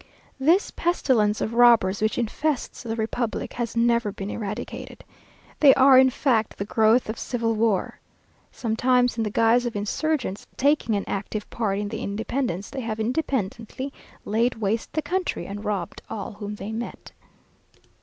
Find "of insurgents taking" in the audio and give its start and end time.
9.67-10.95